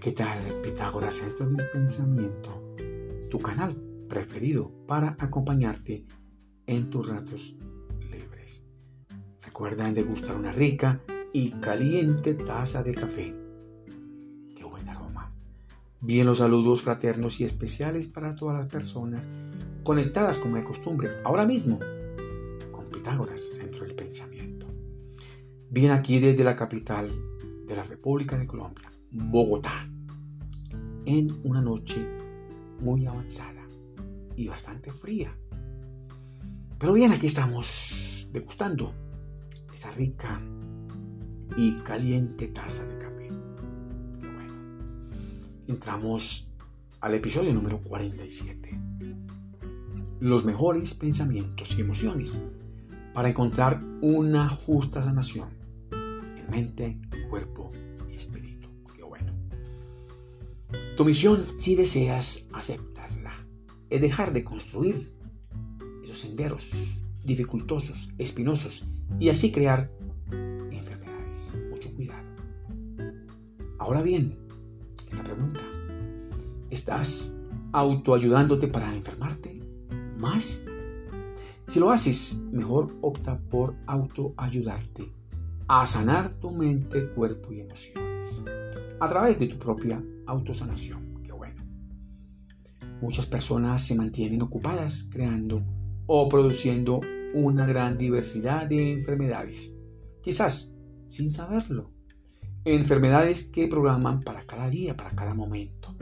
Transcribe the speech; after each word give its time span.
¿qué 0.00 0.12
tal 0.12 0.62
Pitágoras 0.62 1.12
Centro 1.12 1.46
del 1.46 1.68
Pensamiento? 1.70 2.74
Tu 3.28 3.38
canal 3.38 3.76
preferido 4.08 4.72
para 4.86 5.14
acompañarte 5.18 6.06
en 6.66 6.86
tus 6.86 7.06
ratos 7.06 7.54
libres. 8.10 8.64
Recuerda 9.44 9.92
degustar 9.92 10.36
una 10.36 10.52
rica 10.52 11.02
y 11.34 11.50
caliente 11.50 12.32
taza 12.32 12.82
de 12.82 12.94
café. 12.94 13.36
Qué 14.56 14.64
buen 14.64 14.88
aroma. 14.88 15.34
Bien 16.00 16.26
los 16.26 16.38
saludos 16.38 16.80
fraternos 16.80 17.38
y 17.40 17.44
especiales 17.44 18.06
para 18.06 18.34
todas 18.34 18.56
las 18.56 18.68
personas 18.68 19.28
conectadas 19.84 20.38
como 20.38 20.56
de 20.56 20.64
costumbre, 20.64 21.10
ahora 21.24 21.44
mismo, 21.44 21.78
con 22.72 22.86
Pitágoras 22.86 23.42
Centro 23.54 23.84
del 23.84 23.94
Pensamiento. 23.94 24.66
Bien 25.68 25.92
aquí 25.92 26.20
desde 26.20 26.42
la 26.42 26.56
capital 26.56 27.10
de 27.66 27.76
la 27.76 27.84
República 27.84 28.38
de 28.38 28.46
Colombia, 28.46 28.90
Bogotá, 29.12 29.89
en 31.10 31.40
una 31.42 31.60
noche 31.60 32.06
muy 32.80 33.04
avanzada 33.04 33.66
y 34.36 34.46
bastante 34.46 34.92
fría. 34.92 35.36
Pero 36.78 36.92
bien, 36.92 37.10
aquí 37.10 37.26
estamos 37.26 38.28
degustando 38.32 38.94
esa 39.74 39.90
rica 39.90 40.40
y 41.56 41.72
caliente 41.82 42.46
taza 42.48 42.86
de 42.86 42.96
café. 42.96 43.28
bueno, 44.20 44.54
entramos 45.66 46.48
al 47.00 47.14
episodio 47.14 47.52
número 47.52 47.80
47. 47.82 48.80
Los 50.20 50.44
mejores 50.44 50.94
pensamientos 50.94 51.76
y 51.76 51.80
emociones 51.80 52.38
para 53.12 53.28
encontrar 53.28 53.82
una 54.00 54.48
justa 54.48 55.02
sanación 55.02 55.48
en 55.90 56.50
mente, 56.50 57.00
cuerpo 57.28 57.72
Tu 61.00 61.06
misión, 61.06 61.46
si 61.56 61.76
deseas 61.76 62.44
aceptarla, 62.52 63.32
es 63.88 64.02
dejar 64.02 64.34
de 64.34 64.44
construir 64.44 65.14
esos 66.04 66.18
senderos 66.18 67.00
dificultosos, 67.24 68.10
espinosos, 68.18 68.84
y 69.18 69.30
así 69.30 69.50
crear 69.50 69.90
enfermedades. 70.30 71.54
Mucho 71.70 71.90
cuidado. 71.96 72.28
Ahora 73.78 74.02
bien, 74.02 74.36
esta 75.08 75.24
pregunta, 75.24 75.62
¿estás 76.68 77.34
autoayudándote 77.72 78.68
para 78.68 78.94
enfermarte 78.94 79.58
más? 80.18 80.64
Si 81.66 81.80
lo 81.80 81.92
haces, 81.92 82.42
mejor 82.52 82.94
opta 83.00 83.38
por 83.38 83.74
autoayudarte 83.86 85.10
a 85.66 85.86
sanar 85.86 86.38
tu 86.40 86.50
mente, 86.50 87.08
cuerpo 87.14 87.54
y 87.54 87.60
emociones 87.60 88.44
a 89.00 89.08
través 89.08 89.38
de 89.38 89.46
tu 89.46 89.58
propia 89.58 90.02
autosanación. 90.26 91.22
Qué 91.24 91.32
bueno. 91.32 91.64
Muchas 93.00 93.26
personas 93.26 93.84
se 93.84 93.94
mantienen 93.94 94.42
ocupadas 94.42 95.08
creando 95.10 95.62
o 96.06 96.28
produciendo 96.28 97.00
una 97.34 97.66
gran 97.66 97.96
diversidad 97.96 98.66
de 98.66 98.92
enfermedades, 98.92 99.74
quizás 100.22 100.74
sin 101.06 101.32
saberlo. 101.32 101.90
Enfermedades 102.64 103.42
que 103.42 103.68
programan 103.68 104.20
para 104.20 104.44
cada 104.44 104.68
día, 104.68 104.96
para 104.96 105.10
cada 105.10 105.34
momento. 105.34 105.96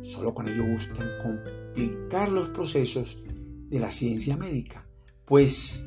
Solo 0.00 0.32
con 0.32 0.48
ello 0.48 0.64
buscan 0.64 1.08
complicar 1.20 2.28
los 2.28 2.50
procesos 2.50 3.18
de 3.68 3.80
la 3.80 3.90
ciencia 3.90 4.36
médica, 4.36 4.86
pues 5.24 5.84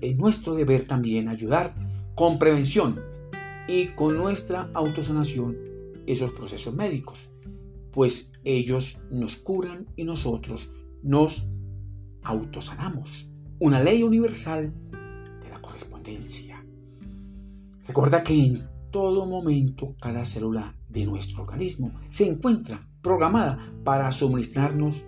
es 0.00 0.16
nuestro 0.16 0.54
deber 0.54 0.84
también 0.84 1.28
ayudar 1.28 1.74
con 2.14 2.38
prevención 2.38 3.00
y 3.66 3.88
con 3.88 4.16
nuestra 4.16 4.68
autosanación 4.74 5.73
esos 6.06 6.32
procesos 6.32 6.74
médicos, 6.74 7.30
pues 7.92 8.32
ellos 8.44 8.98
nos 9.10 9.36
curan 9.36 9.86
y 9.96 10.04
nosotros 10.04 10.70
nos 11.02 11.46
autosanamos. 12.22 13.28
Una 13.60 13.80
ley 13.80 14.02
universal 14.02 14.72
de 15.42 15.48
la 15.48 15.60
correspondencia. 15.60 16.64
Recuerda 17.86 18.22
que 18.22 18.44
en 18.44 18.68
todo 18.90 19.26
momento 19.26 19.94
cada 20.00 20.24
célula 20.24 20.74
de 20.88 21.04
nuestro 21.04 21.42
organismo 21.42 21.92
se 22.08 22.26
encuentra 22.26 22.88
programada 23.02 23.58
para 23.84 24.10
suministrarnos 24.12 25.04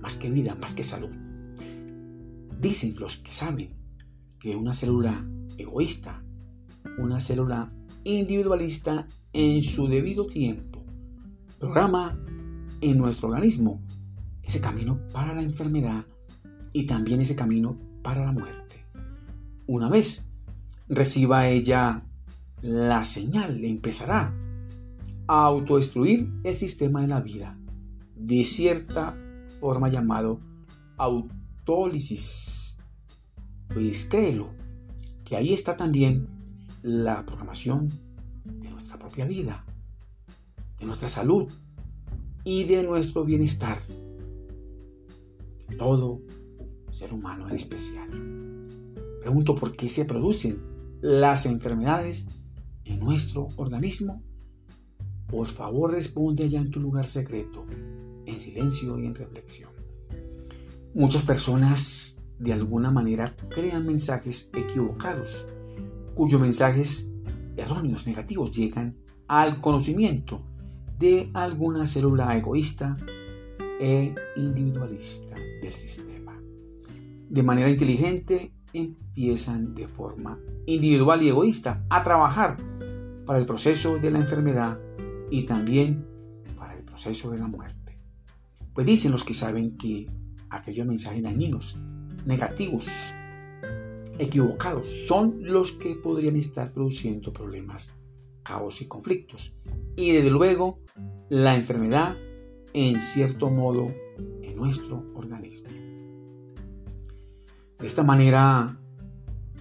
más 0.00 0.16
que 0.16 0.30
vida, 0.30 0.56
más 0.60 0.74
que 0.74 0.82
salud. 0.82 1.10
Dicen 2.60 2.96
los 2.98 3.16
que 3.16 3.32
saben 3.32 3.76
que 4.38 4.56
una 4.56 4.74
célula 4.74 5.26
egoísta, 5.56 6.24
una 6.98 7.20
célula 7.20 7.72
individualista 8.04 9.06
en 9.40 9.62
su 9.62 9.86
debido 9.86 10.26
tiempo, 10.26 10.82
programa 11.60 12.18
en 12.80 12.98
nuestro 12.98 13.28
organismo 13.28 13.80
ese 14.42 14.60
camino 14.60 14.98
para 15.12 15.32
la 15.32 15.42
enfermedad 15.42 16.04
y 16.72 16.86
también 16.86 17.20
ese 17.20 17.36
camino 17.36 17.76
para 18.02 18.24
la 18.24 18.32
muerte. 18.32 18.84
Una 19.68 19.88
vez 19.88 20.26
reciba 20.88 21.46
ella 21.46 22.02
la 22.62 23.04
señal, 23.04 23.64
empezará 23.64 24.34
a 25.28 25.44
autodestruir 25.44 26.32
el 26.42 26.56
sistema 26.56 27.00
de 27.02 27.06
la 27.06 27.20
vida, 27.20 27.56
de 28.16 28.42
cierta 28.42 29.16
forma 29.60 29.88
llamado 29.88 30.40
autólisis. 30.96 32.76
Pues 33.72 34.04
créelo, 34.04 34.50
que 35.24 35.36
ahí 35.36 35.52
está 35.52 35.76
también 35.76 36.26
la 36.82 37.24
programación 37.24 38.07
nuestra 38.88 39.06
propia 39.06 39.26
vida, 39.26 39.64
de 40.78 40.86
nuestra 40.86 41.10
salud 41.10 41.46
y 42.42 42.64
de 42.64 42.82
nuestro 42.82 43.22
bienestar. 43.22 43.76
Todo 45.76 46.22
ser 46.90 47.12
humano 47.12 47.50
en 47.50 47.56
especial. 47.56 48.08
Pregunto 49.20 49.54
por 49.54 49.76
qué 49.76 49.90
se 49.90 50.06
producen 50.06 50.62
las 51.02 51.44
enfermedades 51.44 52.28
en 52.86 52.98
nuestro 53.00 53.48
organismo. 53.56 54.22
Por 55.26 55.46
favor 55.46 55.92
responde 55.92 56.44
allá 56.44 56.58
en 56.58 56.70
tu 56.70 56.80
lugar 56.80 57.06
secreto, 57.06 57.66
en 58.24 58.40
silencio 58.40 58.98
y 58.98 59.04
en 59.04 59.14
reflexión. 59.14 59.70
Muchas 60.94 61.24
personas 61.24 62.22
de 62.38 62.54
alguna 62.54 62.90
manera 62.90 63.36
crean 63.50 63.84
mensajes 63.84 64.48
equivocados, 64.54 65.46
cuyos 66.14 66.40
mensajes 66.40 67.10
erróneos, 67.58 68.06
negativos, 68.06 68.52
llegan 68.52 68.96
al 69.26 69.60
conocimiento 69.60 70.42
de 70.98 71.30
alguna 71.34 71.86
célula 71.86 72.36
egoísta 72.36 72.96
e 73.80 74.14
individualista 74.36 75.36
del 75.62 75.74
sistema 75.74 76.18
de 77.28 77.42
manera 77.42 77.68
inteligente 77.68 78.52
empiezan 78.72 79.74
de 79.74 79.86
forma 79.86 80.38
individual 80.66 81.22
y 81.22 81.28
egoísta 81.28 81.84
a 81.90 82.02
trabajar 82.02 82.56
para 83.26 83.38
el 83.38 83.46
proceso 83.46 83.98
de 83.98 84.10
la 84.10 84.18
enfermedad 84.18 84.78
y 85.30 85.44
también 85.44 86.06
para 86.56 86.74
el 86.74 86.84
proceso 86.84 87.30
de 87.30 87.38
la 87.38 87.48
muerte. 87.48 87.98
Pues 88.72 88.86
dicen 88.86 89.12
los 89.12 89.24
que 89.24 89.34
saben 89.34 89.76
que 89.76 90.10
aquellos 90.50 90.86
mensajes 90.86 91.22
dañinos, 91.22 91.76
negativos, 92.24 93.14
equivocados, 94.18 95.06
son 95.06 95.38
los 95.42 95.72
que 95.72 95.94
podrían 95.94 96.36
estar 96.36 96.72
produciendo 96.72 97.32
problemas, 97.32 97.94
caos 98.42 98.80
y 98.82 98.86
conflictos. 98.86 99.56
Y 99.96 100.12
desde 100.12 100.30
luego, 100.30 100.80
la 101.28 101.54
enfermedad 101.54 102.16
en 102.72 103.00
cierto 103.00 103.50
modo 103.50 103.86
en 104.42 104.56
nuestro 104.56 105.04
organismo. 105.14 105.68
De 107.78 107.86
esta 107.86 108.02
manera 108.02 108.78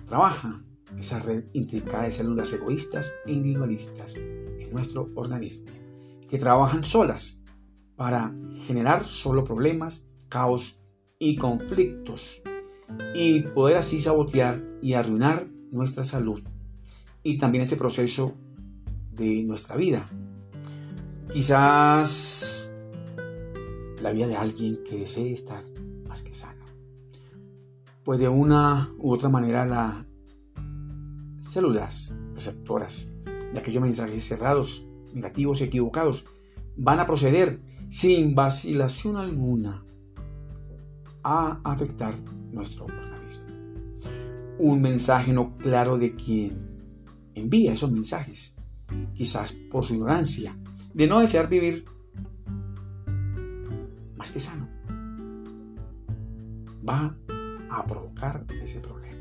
trabaja 0.06 0.64
esa 0.98 1.20
red 1.20 1.46
intricada 1.54 2.04
de 2.04 2.12
células 2.12 2.52
egoístas 2.54 3.14
e 3.26 3.34
individualistas 3.34 4.16
en 4.16 4.72
nuestro 4.72 5.12
organismo, 5.16 5.66
que 6.28 6.38
trabajan 6.38 6.84
solas 6.84 7.44
para 7.96 8.34
generar 8.66 9.04
solo 9.04 9.44
problemas, 9.44 10.08
caos 10.30 10.82
y 11.20 11.36
conflictos, 11.36 12.42
y 13.14 13.42
poder 13.42 13.78
así 13.78 14.00
sabotear 14.00 14.62
y 14.82 14.94
arruinar 14.94 15.48
nuestra 15.72 16.04
salud 16.04 16.42
y 17.24 17.38
también 17.38 17.64
ese 17.64 17.76
proceso 17.76 18.36
de 19.12 19.44
nuestra 19.44 19.76
vida. 19.76 20.06
Quizás 21.32 22.74
la 24.02 24.12
vida 24.12 24.28
de 24.28 24.38
alguien 24.38 24.80
que 24.84 24.98
desee 24.98 25.34
estar 25.34 25.64
más 26.08 26.22
que 26.22 26.34
sano 26.34 26.58
pues 28.08 28.22
de 28.22 28.30
una 28.30 28.90
u 29.00 29.12
otra 29.12 29.28
manera 29.28 29.66
las 29.66 30.06
células 31.42 32.16
receptoras 32.34 33.12
de 33.52 33.60
aquellos 33.60 33.84
mensajes 33.84 34.26
cerrados, 34.26 34.88
negativos 35.14 35.60
y 35.60 35.66
equivocados 35.66 36.24
van 36.78 37.02
a 37.02 37.06
proceder 37.06 37.60
sin 37.90 38.34
vacilación 38.34 39.18
alguna 39.18 39.84
a 41.22 41.60
afectar 41.66 42.16
nuestro 42.52 42.86
organismo. 42.86 43.46
Un 44.60 44.82
mensaje 44.82 45.34
no 45.34 45.58
claro 45.58 45.98
de 45.98 46.16
quien 46.16 46.68
envía 47.36 47.74
esos 47.74 47.92
mensajes, 47.92 48.56
quizás 49.14 49.54
por 49.54 49.84
su 49.84 49.94
ignorancia, 49.94 50.56
de 50.94 51.08
no 51.08 51.20
desear 51.20 51.48
vivir 51.48 51.86
más 54.18 54.32
que 54.32 54.40
sano. 54.40 54.68
Va 56.88 57.16
a 57.70 57.86
provocar 57.86 58.46
ese 58.64 58.80
problema. 58.80 59.18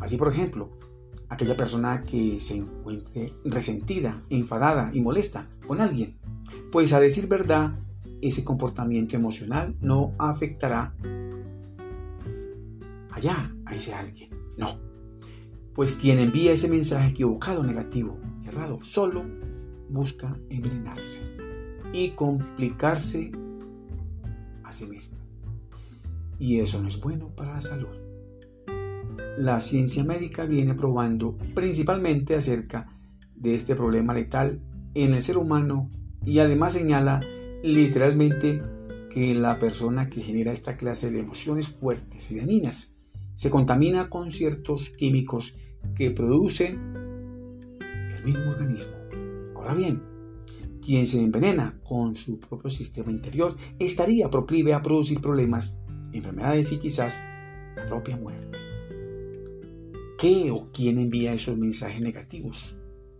Así, 0.00 0.16
por 0.16 0.28
ejemplo, 0.28 0.70
aquella 1.28 1.56
persona 1.56 2.02
que 2.02 2.40
se 2.40 2.56
encuentre 2.56 3.34
resentida, 3.44 4.22
enfadada 4.30 4.90
y 4.92 5.00
molesta 5.00 5.48
con 5.66 5.80
alguien, 5.80 6.16
pues 6.70 6.92
a 6.92 7.00
decir 7.00 7.28
verdad, 7.28 7.78
ese 8.20 8.44
comportamiento 8.44 9.16
emocional 9.16 9.74
no 9.80 10.14
afectará 10.18 10.94
allá 13.12 13.54
a 13.64 13.74
ese 13.74 13.94
alguien. 13.94 14.30
No. 14.56 14.78
Pues 15.74 15.94
quien 15.94 16.18
envía 16.18 16.52
ese 16.52 16.68
mensaje 16.68 17.10
equivocado, 17.10 17.62
negativo, 17.62 18.18
errado, 18.44 18.78
solo 18.82 19.24
busca 19.88 20.36
envenenarse 20.50 21.20
y 21.92 22.10
complicarse 22.10 23.32
a 24.64 24.72
sí 24.72 24.86
mismo. 24.86 25.18
Y 26.38 26.58
eso 26.58 26.80
no 26.80 26.88
es 26.88 27.00
bueno 27.00 27.28
para 27.34 27.54
la 27.54 27.60
salud. 27.60 27.96
La 29.38 29.60
ciencia 29.60 30.04
médica 30.04 30.44
viene 30.44 30.74
probando 30.74 31.36
principalmente 31.54 32.34
acerca 32.34 32.86
de 33.34 33.54
este 33.54 33.74
problema 33.74 34.14
letal 34.14 34.60
en 34.94 35.14
el 35.14 35.22
ser 35.22 35.38
humano 35.38 35.90
y 36.24 36.38
además 36.38 36.74
señala 36.74 37.20
literalmente 37.62 38.62
que 39.10 39.34
la 39.34 39.58
persona 39.58 40.08
que 40.08 40.20
genera 40.20 40.52
esta 40.52 40.76
clase 40.76 41.10
de 41.10 41.20
emociones 41.20 41.68
fuertes 41.68 42.30
y 42.30 42.36
dañinas 42.36 42.91
se 43.34 43.50
contamina 43.50 44.08
con 44.08 44.30
ciertos 44.30 44.90
químicos 44.90 45.56
que 45.94 46.10
produce 46.10 46.68
el 46.68 48.24
mismo 48.24 48.50
organismo. 48.50 48.92
Ahora 49.54 49.74
bien, 49.74 50.02
quien 50.84 51.06
se 51.06 51.22
envenena 51.22 51.78
con 51.82 52.14
su 52.14 52.38
propio 52.38 52.68
sistema 52.70 53.10
interior 53.10 53.54
estaría 53.78 54.28
proclive 54.28 54.74
a 54.74 54.82
producir 54.82 55.20
problemas, 55.20 55.76
enfermedades 56.12 56.72
y 56.72 56.78
quizás 56.78 57.22
la 57.76 57.86
propia 57.86 58.16
muerte. 58.16 58.58
¿Qué 60.18 60.50
o 60.50 60.70
quién 60.72 60.98
envía 60.98 61.32
esos 61.32 61.56
mensajes 61.56 62.00
negativos, 62.00 62.76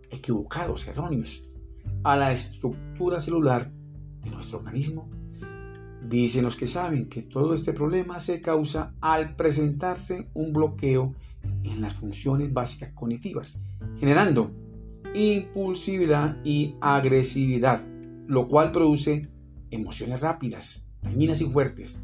equivocados, 0.09 0.87
erróneos, 0.87 1.43
a 2.03 2.15
la 2.15 2.31
estructura 2.31 3.19
celular 3.19 3.71
de 4.21 4.29
nuestro 4.29 4.59
organismo? 4.59 5.09
Dicen 6.07 6.43
los 6.43 6.57
que 6.57 6.67
saben 6.67 7.07
que 7.07 7.21
todo 7.21 7.53
este 7.53 7.71
problema 7.71 8.19
se 8.19 8.41
causa 8.41 8.93
al 8.99 9.35
presentarse 9.35 10.27
un 10.33 10.51
bloqueo 10.51 11.15
en 11.63 11.81
las 11.81 11.93
funciones 11.93 12.51
básicas 12.51 12.91
cognitivas, 12.93 13.59
generando 13.97 14.51
impulsividad 15.13 16.37
y 16.43 16.75
agresividad, 16.81 17.83
lo 18.27 18.47
cual 18.47 18.71
produce 18.71 19.29
emociones 19.71 20.21
rápidas, 20.21 20.85
dañinas 21.01 21.41
y 21.41 21.45
fuertes, 21.45 21.97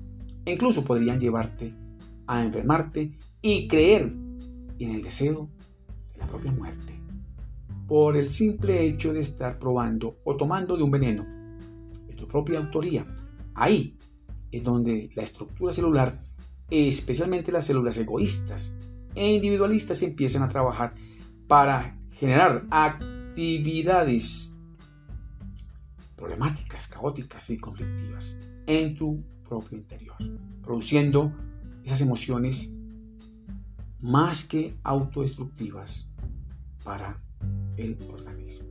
e 0.46 0.54
incluso 0.54 0.84
podrían 0.84 1.20
llevarte 1.20 1.74
a 2.26 2.44
enfermarte 2.44 3.12
y 3.42 3.68
creer 3.68 4.14
en 4.80 4.92
el 4.92 5.02
deseo 5.02 5.50
de 6.14 6.20
la 6.20 6.28
propia 6.28 6.52
muerte, 6.52 6.94
por 7.88 8.16
el 8.16 8.30
simple 8.30 8.86
hecho 8.86 9.14
de 9.14 9.22
estar 9.22 9.60
probando 9.60 10.20
o 10.24 10.38
tomando 10.38 10.78
de 10.78 10.84
un 10.84 10.92
veneno 10.92 11.26
de 12.08 12.14
tu 12.14 12.28
propia 12.28 12.60
autoría 12.60 13.06
Ahí 13.60 13.98
es 14.54 14.64
donde 14.64 15.12
la 15.16 15.24
estructura 15.24 15.74
celular, 15.74 16.24
especialmente 16.70 17.52
las 17.52 17.66
células 17.66 17.98
egoístas 17.98 18.74
e 19.16 19.34
individualistas, 19.34 20.02
empiezan 20.02 20.44
a 20.44 20.48
trabajar 20.48 20.94
para 21.50 22.00
generar 22.12 22.66
actividades 22.72 24.54
problemáticas, 26.16 26.88
caóticas 26.88 27.50
y 27.50 27.58
conflictivas 27.58 28.38
en 28.66 28.96
tu 28.96 29.22
propio 29.48 29.78
interior, 29.78 30.16
produciendo 30.64 31.34
esas 31.84 32.00
emociones 32.00 32.72
más 34.00 34.44
que 34.44 34.78
autodestructivas 34.84 36.08
para 36.86 37.22
el 37.76 37.98
organismo. 38.10 38.69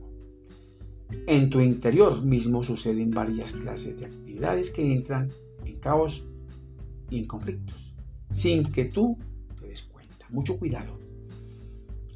En 1.27 1.49
tu 1.49 1.59
interior 1.59 2.23
mismo 2.23 2.63
suceden 2.63 3.11
varias 3.11 3.53
clases 3.53 3.97
de 3.99 4.05
actividades 4.05 4.71
que 4.71 4.93
entran 4.93 5.29
en 5.65 5.79
caos 5.79 6.25
y 7.09 7.19
en 7.19 7.25
conflictos, 7.25 7.93
sin 8.31 8.71
que 8.71 8.85
tú 8.85 9.17
te 9.59 9.67
des 9.67 9.83
cuenta. 9.83 10.27
Mucho 10.29 10.57
cuidado. 10.57 10.99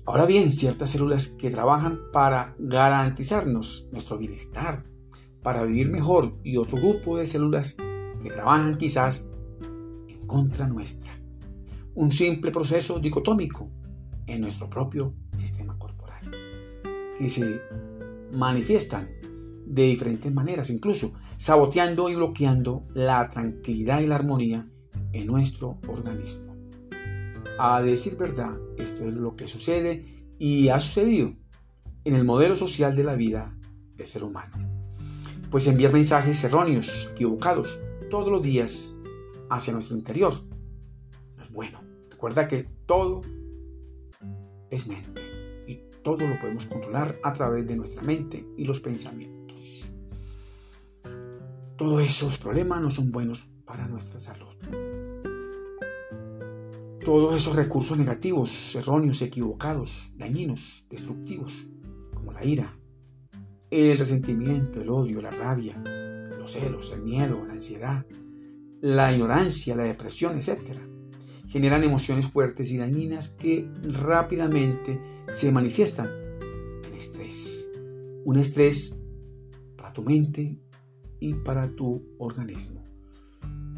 Ahora 0.05 0.25
bien, 0.25 0.51
ciertas 0.51 0.89
células 0.89 1.29
que 1.29 1.49
trabajan 1.49 1.99
para 2.11 2.55
garantizarnos 2.59 3.87
nuestro 3.91 4.17
bienestar, 4.17 4.83
para 5.41 5.63
vivir 5.63 5.89
mejor, 5.89 6.37
y 6.43 6.57
otro 6.57 6.77
grupo 6.77 7.17
de 7.17 7.25
células 7.25 7.77
que 8.21 8.29
trabajan 8.29 8.75
quizás 8.75 9.27
en 10.07 10.27
contra 10.27 10.67
nuestra. 10.67 11.11
Un 11.95 12.11
simple 12.11 12.51
proceso 12.51 12.99
dicotómico 12.99 13.69
en 14.27 14.41
nuestro 14.41 14.69
propio 14.69 15.13
sistema 15.35 15.77
corporal, 15.77 16.21
que 17.17 17.29
se 17.29 17.61
manifiestan 18.33 19.09
de 19.65 19.83
diferentes 19.83 20.31
maneras, 20.33 20.69
incluso 20.69 21.13
saboteando 21.37 22.09
y 22.09 22.15
bloqueando 22.15 22.83
la 22.93 23.27
tranquilidad 23.29 24.01
y 24.01 24.07
la 24.07 24.15
armonía 24.15 24.67
en 25.13 25.27
nuestro 25.27 25.79
organismo. 25.87 26.53
A 27.57 27.81
decir 27.81 28.17
verdad, 28.17 28.57
esto 28.77 29.07
es 29.07 29.13
lo 29.13 29.35
que 29.35 29.47
sucede 29.47 30.25
y 30.39 30.69
ha 30.69 30.79
sucedido 30.79 31.33
en 32.03 32.15
el 32.15 32.25
modelo 32.25 32.55
social 32.55 32.95
de 32.95 33.03
la 33.03 33.15
vida 33.15 33.55
del 33.95 34.07
ser 34.07 34.23
humano. 34.23 34.57
Pues 35.49 35.67
enviar 35.67 35.93
mensajes 35.93 36.43
erróneos, 36.43 37.09
equivocados, 37.11 37.79
todos 38.09 38.31
los 38.31 38.41
días 38.41 38.95
hacia 39.49 39.73
nuestro 39.73 39.95
interior 39.95 40.33
es 41.41 41.51
bueno. 41.51 41.79
Recuerda 42.09 42.47
que 42.47 42.67
todo 42.85 43.21
es 44.69 44.87
mente 44.87 45.22
todo 46.03 46.27
lo 46.27 46.37
podemos 46.39 46.65
controlar 46.65 47.17
a 47.23 47.33
través 47.33 47.65
de 47.65 47.75
nuestra 47.75 48.03
mente 48.03 48.45
y 48.57 48.65
los 48.65 48.79
pensamientos. 48.81 49.89
Todos 51.77 52.03
esos 52.03 52.37
problemas 52.37 52.81
no 52.81 52.91
son 52.91 53.11
buenos 53.11 53.47
para 53.65 53.87
nuestra 53.87 54.19
salud. 54.19 54.53
Todos 57.03 57.35
esos 57.35 57.55
recursos 57.55 57.97
negativos, 57.97 58.75
erróneos, 58.75 59.21
equivocados, 59.21 60.11
dañinos, 60.15 60.85
destructivos, 60.89 61.67
como 62.13 62.31
la 62.31 62.45
ira, 62.45 62.77
el 63.69 63.97
resentimiento, 63.97 64.79
el 64.81 64.89
odio, 64.89 65.21
la 65.21 65.31
rabia, 65.31 65.77
los 66.37 66.51
celos, 66.51 66.91
el 66.91 67.01
miedo, 67.01 67.43
la 67.45 67.53
ansiedad, 67.53 68.05
la 68.81 69.11
ignorancia, 69.11 69.75
la 69.75 69.83
depresión, 69.83 70.37
etc 70.37 70.92
generan 71.53 71.83
emociones 71.83 72.25
fuertes 72.25 72.71
y 72.71 72.77
dañinas 72.77 73.27
que 73.27 73.69
rápidamente 73.83 74.99
se 75.31 75.51
manifiestan 75.51 76.09
en 76.83 76.93
estrés. 76.97 77.69
Un 78.25 78.37
estrés 78.37 78.95
para 79.77 79.93
tu 79.93 80.01
mente 80.01 80.57
y 81.19 81.35
para 81.35 81.69
tu 81.69 82.15
organismo. 82.17 82.83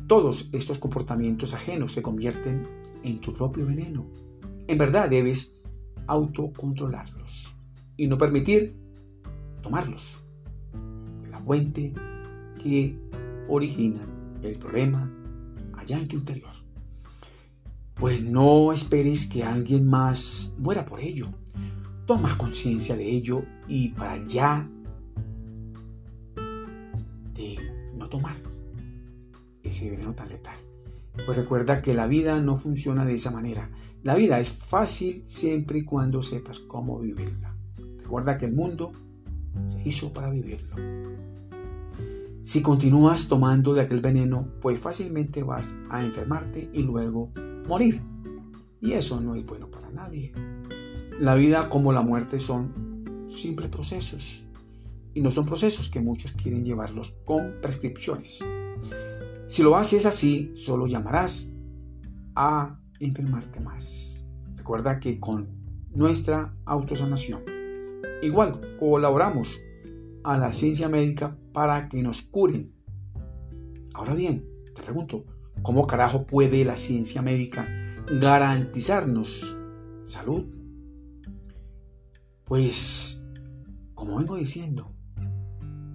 Todos 0.07 0.47
estos 0.53 0.79
comportamientos 0.79 1.53
ajenos 1.53 1.91
se 1.91 2.01
convierten 2.01 2.65
en 3.03 3.19
tu 3.19 3.33
propio 3.33 3.65
veneno. 3.65 4.05
En 4.69 4.77
verdad 4.77 5.09
debes 5.09 5.51
autocontrolarlos 6.07 7.57
y 7.97 8.07
no 8.07 8.17
permitir 8.17 8.73
tomarlos 9.61 10.23
la 11.29 11.39
fuente 11.39 11.93
que 12.63 12.97
origina 13.49 13.99
el 14.43 14.57
problema 14.57 15.11
allá 15.77 15.99
en 15.99 16.07
tu 16.07 16.15
interior 16.15 16.64
pues 17.95 18.21
no 18.21 18.73
esperes 18.73 19.25
que 19.25 19.43
alguien 19.43 19.87
más 19.87 20.53
muera 20.57 20.85
por 20.85 20.99
ello. 20.99 21.27
Toma 22.05 22.37
conciencia 22.37 22.95
de 22.95 23.09
ello 23.09 23.43
y 23.67 23.89
para 23.89 24.23
ya 24.25 24.69
de 27.33 27.57
no 27.95 28.07
tomar 28.09 28.35
ese 29.63 29.89
veneno 29.89 30.13
tan 30.13 30.29
letal. 30.29 30.57
Pues 31.25 31.37
recuerda 31.37 31.81
que 31.81 31.93
la 31.93 32.07
vida 32.07 32.39
no 32.39 32.57
funciona 32.57 33.05
de 33.05 33.13
esa 33.13 33.31
manera. 33.31 33.71
La 34.03 34.13
vida 34.15 34.39
es 34.39 34.51
fácil 34.51 35.23
siempre 35.25 35.79
y 35.79 35.83
cuando 35.83 36.21
sepas 36.21 36.59
cómo 36.59 36.99
vivirla. 36.99 37.55
Recuerda 37.97 38.37
que 38.37 38.45
el 38.45 38.53
mundo 38.53 38.91
se 39.67 39.81
hizo 39.87 40.13
para 40.13 40.29
vivirlo. 40.29 40.75
Si 42.43 42.61
continúas 42.61 43.27
tomando 43.27 43.73
de 43.73 43.81
aquel 43.81 44.01
veneno, 44.01 44.47
pues 44.61 44.79
fácilmente 44.79 45.41
vas 45.41 45.73
a 45.89 46.03
enfermarte 46.03 46.69
y 46.71 46.83
luego 46.83 47.31
morir. 47.67 48.01
Y 48.81 48.93
eso 48.93 49.19
no 49.19 49.35
es 49.35 49.45
bueno 49.45 49.69
para 49.69 49.89
nadie. 49.89 50.31
La 51.19 51.35
vida 51.35 51.69
como 51.69 51.91
la 51.91 52.01
muerte 52.01 52.39
son 52.39 53.25
simples 53.27 53.69
procesos. 53.69 54.45
Y 55.13 55.21
no 55.21 55.31
son 55.31 55.45
procesos 55.45 55.89
que 55.89 56.01
muchos 56.01 56.33
quieren 56.33 56.65
llevarlos 56.65 57.15
con 57.25 57.55
prescripciones. 57.61 58.45
Si 59.47 59.63
lo 59.63 59.75
haces 59.77 60.05
así, 60.05 60.51
solo 60.55 60.87
llamarás 60.87 61.49
a 62.35 62.79
enfermarte 62.99 63.59
más. 63.59 64.25
Recuerda 64.55 64.99
que 64.99 65.19
con 65.19 65.47
nuestra 65.93 66.53
autosanación, 66.65 67.43
igual 68.21 68.59
colaboramos 68.79 69.61
a 70.23 70.37
la 70.37 70.51
ciencia 70.51 70.89
médica 70.89 71.37
para 71.53 71.87
que 71.87 72.01
nos 72.01 72.23
curen. 72.23 72.73
Ahora 73.93 74.13
bien, 74.13 74.45
te 74.73 74.81
pregunto, 74.81 75.23
¿cómo 75.65 75.87
carajo 75.87 76.27
puede 76.27 76.63
la 76.63 76.75
ciencia 76.75 77.23
médica 77.23 77.67
garantizarnos 78.21 79.57
salud? 80.03 80.45
Pues, 82.43 83.23
como 83.95 84.17
vengo 84.17 84.35
diciendo, 84.35 84.93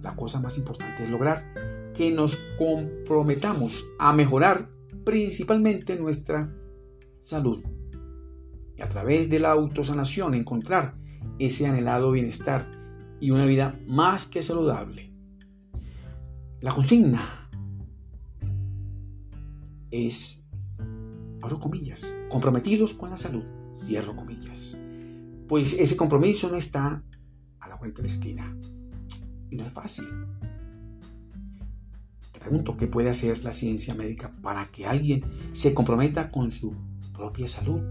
la 0.01 0.13
cosa 0.17 0.41
más 0.41 0.57
importante 0.57 1.05
es 1.05 1.09
lograr 1.09 1.93
que 1.95 2.11
nos 2.11 2.37
comprometamos 2.57 3.85
a 3.97 4.11
mejorar 4.11 4.69
principalmente 5.05 5.97
nuestra 5.97 6.53
salud 7.21 7.63
y 8.75 8.81
a 8.81 8.89
través 8.89 9.29
de 9.29 9.39
la 9.39 9.51
autosanación 9.51 10.33
encontrar 10.33 10.95
ese 11.39 11.65
anhelado 11.65 12.11
bienestar 12.11 12.69
y 13.21 13.31
una 13.31 13.45
vida 13.45 13.79
más 13.87 14.25
que 14.25 14.41
saludable. 14.41 15.13
La 16.59 16.73
consigna 16.73 17.40
es, 19.91 20.41
abro 21.41 21.59
comillas, 21.59 22.15
comprometidos 22.29 22.93
con 22.93 23.09
la 23.09 23.17
salud, 23.17 23.43
cierro 23.73 24.15
comillas. 24.15 24.77
Pues 25.47 25.73
ese 25.73 25.97
compromiso 25.97 26.49
no 26.49 26.55
está 26.55 27.03
a 27.59 27.67
la 27.67 27.75
vuelta 27.75 27.97
de 27.97 28.07
la 28.07 28.13
esquina 28.13 28.57
y 29.49 29.57
no 29.57 29.65
es 29.65 29.73
fácil. 29.73 30.05
Te 32.31 32.39
pregunto, 32.39 32.77
¿qué 32.77 32.87
puede 32.87 33.09
hacer 33.09 33.43
la 33.43 33.53
ciencia 33.53 33.93
médica 33.93 34.31
para 34.41 34.65
que 34.71 34.87
alguien 34.87 35.23
se 35.51 35.73
comprometa 35.73 36.29
con 36.31 36.49
su 36.49 36.73
propia 37.13 37.47
salud? 37.47 37.81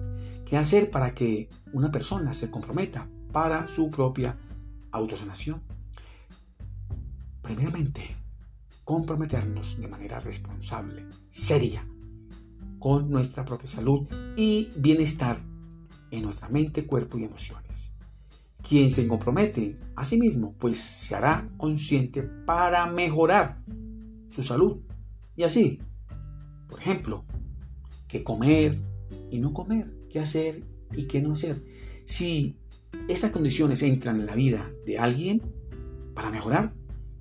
¿Qué 0.44 0.56
hacer 0.56 0.90
para 0.90 1.14
que 1.14 1.48
una 1.72 1.92
persona 1.92 2.34
se 2.34 2.50
comprometa 2.50 3.06
para 3.32 3.68
su 3.68 3.90
propia 3.90 4.36
autosanación? 4.90 5.62
Primeramente, 7.42 8.16
comprometernos 8.90 9.80
de 9.80 9.86
manera 9.86 10.18
responsable, 10.18 11.06
seria, 11.28 11.86
con 12.80 13.08
nuestra 13.08 13.44
propia 13.44 13.68
salud 13.68 14.08
y 14.36 14.68
bienestar 14.74 15.36
en 16.10 16.24
nuestra 16.24 16.48
mente, 16.48 16.86
cuerpo 16.86 17.16
y 17.16 17.22
emociones. 17.22 17.92
Quien 18.68 18.90
se 18.90 19.06
compromete 19.06 19.78
a 19.94 20.04
sí 20.04 20.18
mismo, 20.18 20.54
pues 20.58 20.80
se 20.80 21.14
hará 21.14 21.48
consciente 21.56 22.24
para 22.24 22.84
mejorar 22.86 23.62
su 24.28 24.42
salud. 24.42 24.78
Y 25.36 25.44
así, 25.44 25.78
por 26.68 26.80
ejemplo, 26.80 27.24
qué 28.08 28.24
comer 28.24 28.76
y 29.30 29.38
no 29.38 29.52
comer, 29.52 29.86
qué 30.10 30.18
hacer 30.18 30.64
y 30.96 31.04
qué 31.04 31.22
no 31.22 31.34
hacer. 31.34 31.62
Si 32.04 32.56
estas 33.06 33.30
condiciones 33.30 33.84
entran 33.84 34.18
en 34.18 34.26
la 34.26 34.34
vida 34.34 34.68
de 34.84 34.98
alguien 34.98 35.42
para 36.12 36.32
mejorar, 36.32 36.72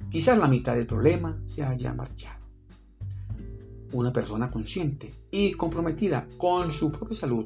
quizás 0.10 0.38
la 0.38 0.48
mitad 0.48 0.76
del 0.76 0.86
problema 0.86 1.42
se 1.46 1.64
haya 1.64 1.94
marchado. 1.94 2.40
Una 3.94 4.14
persona 4.14 4.50
consciente 4.50 5.14
y 5.32 5.54
comprometida 5.54 6.28
con 6.38 6.72
su 6.72 6.92
propia 6.92 7.16
salud 7.16 7.46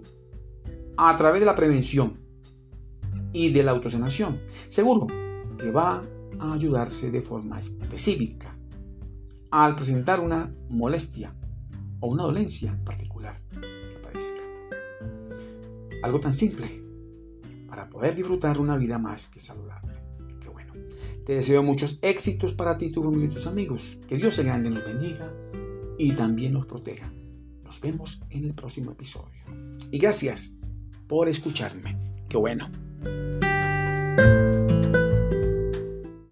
a 0.98 1.16
través 1.16 1.40
de 1.40 1.46
la 1.46 1.56
prevención 1.56 2.20
y 3.32 3.52
de 3.52 3.64
la 3.64 3.72
autosanación, 3.72 4.42
seguro 4.68 5.08
que 5.58 5.72
va 5.72 6.02
a 6.40 6.54
ayudarse 6.54 7.10
de 7.12 7.22
forma 7.22 7.60
específica 7.60 8.56
al 9.50 9.76
presentar 9.76 10.20
una 10.20 10.54
molestia 10.70 11.34
o 12.00 12.08
una 12.08 12.24
dolencia 12.24 12.72
en 12.72 12.84
particular 12.84 13.36
que 13.52 14.00
padezca. 14.02 14.42
Algo 16.04 16.20
tan 16.20 16.34
simple 16.34 16.84
para 17.68 17.90
poder 17.90 18.16
disfrutar 18.16 18.60
una 18.60 18.78
vida 18.78 19.00
más 19.00 19.30
que 19.30 19.40
saludable. 19.40 19.93
Te 21.26 21.36
deseo 21.36 21.64
muchos 21.64 22.00
éxitos 22.02 22.54
para 22.54 22.78
ti, 22.78 22.92
tu 22.92 23.04
familia 23.04 23.30
y 23.30 23.34
tus 23.34 23.48
amigos. 23.48 23.98
Que 24.08 24.18
Dios 24.18 24.36
se 24.36 24.44
grande 24.44 24.70
nos 24.70 24.84
bendiga 24.84 25.34
y 25.98 26.12
también 26.12 26.54
nos 26.54 26.66
proteja. 26.66 27.12
Nos 27.64 27.80
vemos 27.80 28.22
en 28.30 28.46
el 28.46 28.54
próximo 28.54 28.92
episodio. 28.92 29.44
Y 29.92 30.00
gracias 30.00 30.54
por 31.08 31.30
escucharme. 31.30 31.98
Qué 32.28 32.38
bueno. 32.38 32.70